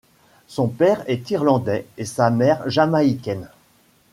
Son 0.47 0.67
père 0.67 1.03
est 1.05 1.29
Irlandais 1.29 1.85
et 1.95 2.05
sa 2.05 2.31
mère 2.31 2.67
Jamaïcaine. 2.67 3.51